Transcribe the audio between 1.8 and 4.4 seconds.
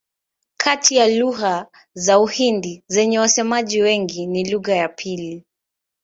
za Uhindi zenye wasemaji wengi